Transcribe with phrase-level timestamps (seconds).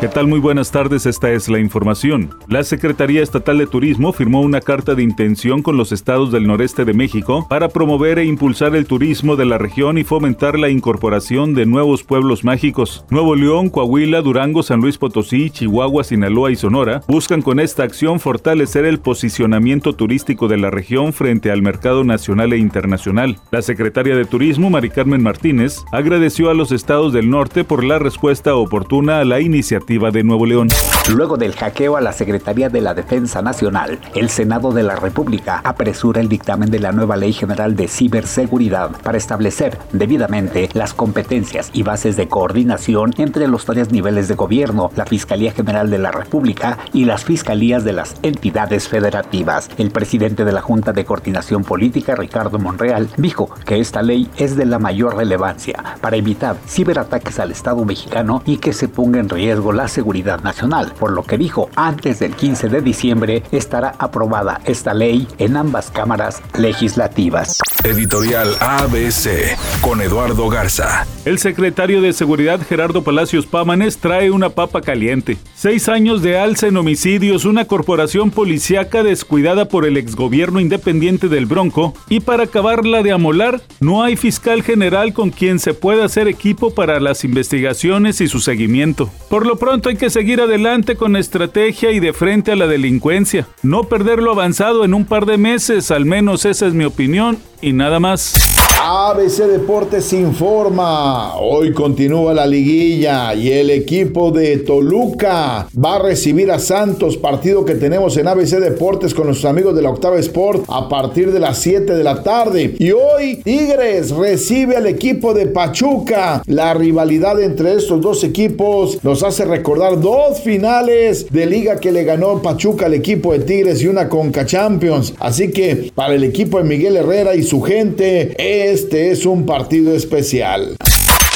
[0.00, 0.28] ¿Qué tal?
[0.28, 2.30] Muy buenas tardes, esta es la información.
[2.46, 6.84] La Secretaría Estatal de Turismo firmó una carta de intención con los estados del noreste
[6.84, 11.52] de México para promover e impulsar el turismo de la región y fomentar la incorporación
[11.52, 13.04] de nuevos pueblos mágicos.
[13.10, 18.20] Nuevo León, Coahuila, Durango, San Luis Potosí, Chihuahua, Sinaloa y Sonora buscan con esta acción
[18.20, 23.40] fortalecer el posicionamiento turístico de la región frente al mercado nacional e internacional.
[23.50, 27.98] La secretaria de Turismo, Mari Carmen Martínez, agradeció a los estados del norte por la
[27.98, 30.68] respuesta oportuna a la iniciativa de Nuevo León.
[31.10, 35.62] Luego del hackeo a la Secretaría de la Defensa Nacional, el Senado de la República
[35.64, 41.70] apresura el dictamen de la nueva Ley General de Ciberseguridad para establecer debidamente las competencias
[41.72, 46.10] y bases de coordinación entre los tres niveles de gobierno, la Fiscalía General de la
[46.10, 49.70] República y las fiscalías de las entidades federativas.
[49.78, 54.54] El presidente de la Junta de Coordinación Política, Ricardo Monreal, dijo que esta ley es
[54.54, 59.30] de la mayor relevancia para evitar ciberataques al Estado mexicano y que se ponga en
[59.30, 64.94] riesgo seguridad nacional, por lo que dijo antes del 15 de diciembre estará aprobada esta
[64.94, 67.58] ley en ambas cámaras legislativas.
[67.84, 71.06] Editorial ABC con Eduardo Garza.
[71.24, 75.36] El secretario de Seguridad Gerardo Palacios Pámanes trae una papa caliente.
[75.54, 81.46] Seis años de alza en homicidios, una corporación policíaca descuidada por el exgobierno independiente del
[81.46, 86.26] Bronco y para acabarla de amolar, no hay fiscal general con quien se pueda hacer
[86.26, 89.10] equipo para las investigaciones y su seguimiento.
[89.28, 93.46] Por lo pronto hay que seguir adelante con estrategia y de frente a la delincuencia.
[93.62, 97.38] No perder lo avanzado en un par de meses, al menos esa es mi opinión
[97.72, 98.67] nada más.
[98.80, 101.36] ABC Deportes informa.
[101.36, 107.64] Hoy continúa la liguilla y el equipo de Toluca va a recibir a Santos, partido
[107.64, 111.40] que tenemos en ABC Deportes con nuestros amigos de la Octava Sport a partir de
[111.40, 112.76] las 7 de la tarde.
[112.78, 116.42] Y hoy Tigres recibe al equipo de Pachuca.
[116.46, 122.04] La rivalidad entre estos dos equipos nos hace recordar dos finales de liga que le
[122.04, 125.14] ganó Pachuca al equipo de Tigres y una Conca Champions.
[125.18, 128.36] Así que para el equipo de Miguel Herrera y su gente,
[128.70, 130.76] este es un partido especial.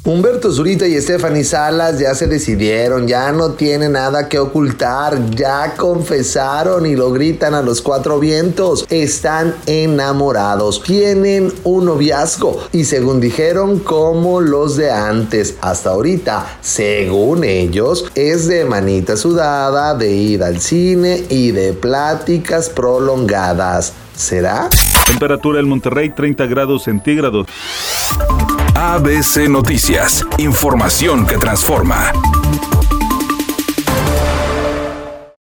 [0.04, 5.74] Humberto Zurita y Stephanie Salas ya se decidieron, ya no tienen nada que ocultar, ya
[5.76, 8.84] confesaron y lo gritan a los cuatro vientos.
[8.90, 15.54] Están enamorados, tienen un noviazgo y según dijeron como los de antes.
[15.60, 22.68] Hasta ahorita, según ellos, es de manita sudada, de ir al cine y de pláticas
[22.68, 23.92] prolongadas.
[24.16, 24.68] ¿Será?
[25.12, 27.46] Temperatura en Monterrey 30 grados centígrados.
[28.74, 32.12] ABC Noticias, información que transforma.